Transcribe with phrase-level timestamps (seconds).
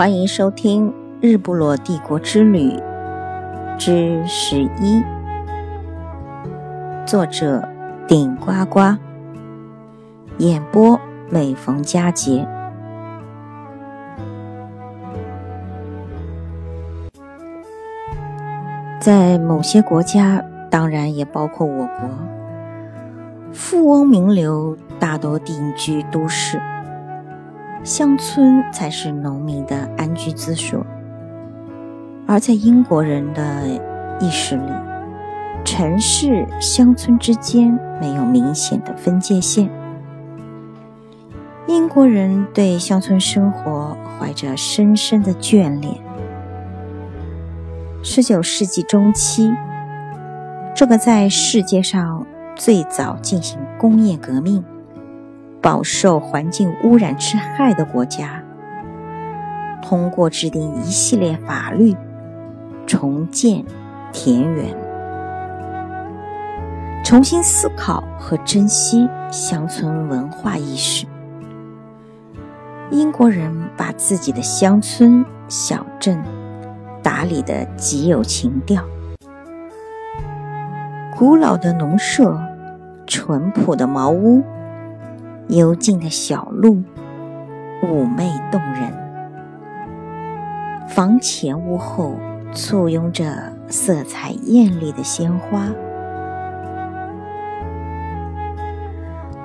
[0.00, 0.88] 欢迎收听
[1.20, 2.70] 《日不落帝国之旅》
[3.76, 5.02] 之十一，
[7.04, 7.68] 作者
[8.08, 8.96] 顶呱呱，
[10.38, 12.48] 演播每逢佳节。
[18.98, 22.08] 在某些国家，当然也包括我国，
[23.52, 26.58] 富翁名流大多定居都市。
[27.82, 30.84] 乡村才是农民的安居之所，
[32.26, 33.66] 而在英国人的
[34.20, 34.72] 意识里，
[35.64, 39.70] 城市、乡村之间没有明显的分界线。
[41.66, 45.94] 英国人对乡村生活怀着深深的眷恋。
[48.02, 49.54] 十九世纪中期，
[50.74, 54.62] 这个在世界上最早进行工业革命。
[55.62, 58.42] 饱受环境污染之害的国家，
[59.82, 61.94] 通过制定一系列法律，
[62.86, 63.62] 重建
[64.10, 64.74] 田园，
[67.04, 71.06] 重新思考和珍惜乡村文化意识。
[72.90, 76.18] 英国人把自己的乡村小镇
[77.02, 78.82] 打理得极有情调，
[81.16, 82.34] 古老的农舍，
[83.06, 84.42] 淳朴的茅屋。
[85.50, 86.82] 幽静的小路，
[87.82, 88.92] 妩媚动人。
[90.88, 92.14] 房前屋后
[92.52, 95.68] 簇拥着色彩艳丽的鲜花。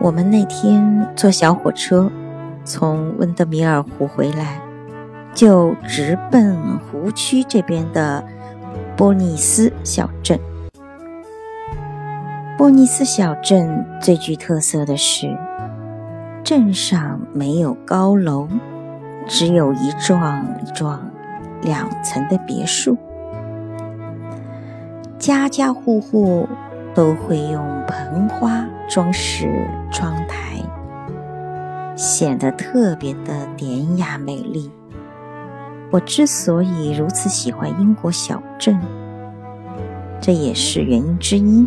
[0.00, 2.10] 我们那天坐小火车
[2.64, 4.58] 从温德米尔湖回来，
[5.34, 8.24] 就直奔湖区这边的
[8.96, 10.40] 波尼斯小镇。
[12.56, 15.36] 波尼斯小镇最具特色的是。
[16.50, 18.48] 镇上没有高楼，
[19.28, 20.98] 只有一幢一幢
[21.62, 22.98] 两层的别墅。
[25.16, 26.48] 家家户户
[26.92, 30.60] 都会用盆花装饰窗台，
[31.94, 34.72] 显得特别的典雅美丽。
[35.92, 38.76] 我之所以如此喜欢英国小镇，
[40.20, 41.64] 这也是原因之一。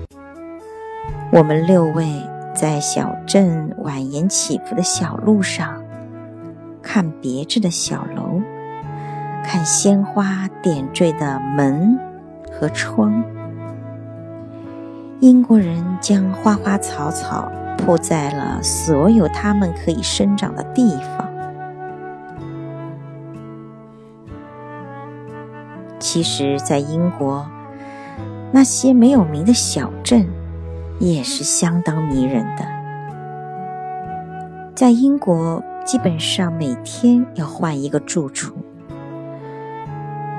[1.31, 2.05] 我们六位。
[2.53, 5.83] 在小镇蜿蜒起伏的小路上，
[6.81, 8.41] 看别致的小楼，
[9.43, 11.99] 看鲜花点缀的门
[12.51, 13.23] 和窗。
[15.19, 21.27] 英国人将花花草草铺在了所有他们可以生长的地方。
[25.99, 27.47] 其实，在英国，
[28.51, 30.27] 那些没有名的小镇。
[31.03, 32.65] 也是相当迷人的。
[34.73, 38.53] 在英国，基本上每天要换一个住处。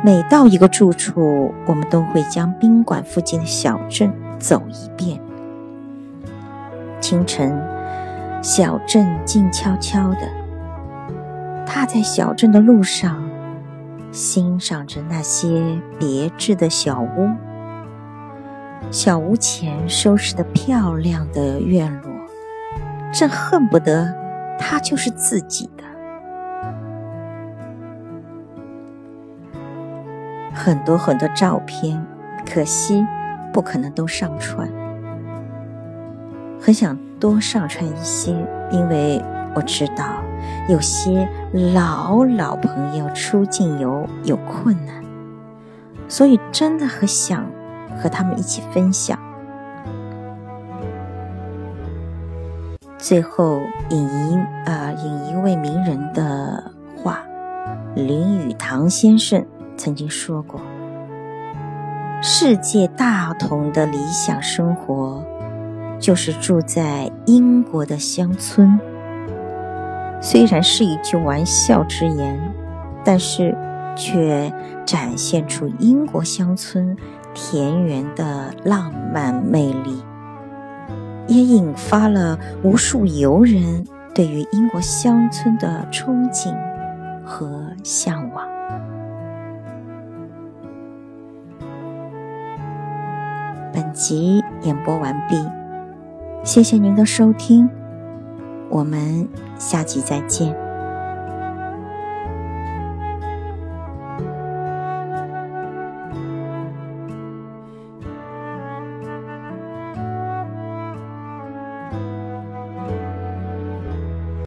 [0.03, 5.20] 每到一个住处，我们都会将宾馆附近的小镇走一遍。
[6.98, 7.62] 清晨，
[8.42, 10.20] 小镇静悄悄的，
[11.66, 13.22] 踏在小镇的路上，
[14.12, 17.28] 欣赏着那些别致的小屋。
[18.91, 22.11] 小屋前收拾的漂亮的院落，
[23.12, 24.15] 真恨不得
[24.59, 25.84] 它就是自己的。
[30.55, 32.03] 很多很多照片，
[32.47, 33.05] 可惜
[33.53, 34.71] 不可能都上传。
[36.61, 38.31] 很想多上传一些，
[38.71, 39.21] 因为
[39.55, 40.22] 我知道
[40.69, 41.28] 有些
[41.75, 45.05] 老老朋友出境游有困难，
[46.09, 47.45] 所以真的很想。
[48.04, 49.19] 和他们一起分享。
[52.98, 56.70] 最后引一啊引一位名人的
[57.03, 57.25] 话，
[57.94, 59.42] 林语堂先生
[59.78, 60.60] 曾经说过
[62.21, 65.24] ：“世界大同的理想生活，
[65.98, 68.78] 就是住在英国的乡村。”
[70.21, 72.39] 虽然是一句玩笑之言，
[73.03, 73.56] 但是
[73.97, 74.53] 却
[74.84, 76.95] 展现出英国乡村。
[77.34, 80.03] 田园的浪漫魅力，
[81.27, 83.84] 也引发了无数游人
[84.15, 86.54] 对于英国乡村的憧憬
[87.25, 88.47] 和向往。
[93.72, 95.37] 本集演播完毕，
[96.45, 97.69] 谢谢您的收听，
[98.71, 99.28] 我们
[99.59, 100.64] 下集再见。